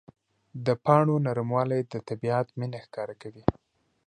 [0.65, 3.43] د پاڼو نرموالی د طبیعت مینه ښکاره کوي.